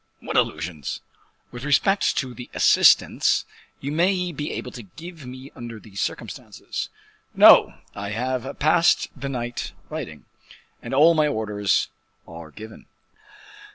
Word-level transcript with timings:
"What 0.19 0.35
illusions?" 0.35 1.01
"With 1.51 1.63
respect 1.63 2.17
to 2.17 2.33
the 2.33 2.49
assistance 2.55 3.45
you 3.81 3.91
may 3.91 4.31
be 4.31 4.51
able 4.51 4.71
to 4.71 4.81
give 4.81 5.27
me 5.27 5.51
under 5.55 5.79
these 5.79 6.01
circumstances." 6.01 6.89
"No; 7.35 7.75
I 7.93 8.09
have 8.09 8.57
passed 8.57 9.09
the 9.15 9.29
night 9.29 9.73
writing, 9.89 10.25
and 10.81 10.95
all 10.95 11.13
my 11.13 11.27
orders 11.27 11.89
are 12.27 12.49
given." 12.49 12.87